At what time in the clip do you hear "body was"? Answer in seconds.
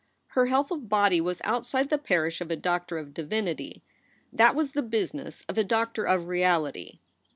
0.89-1.41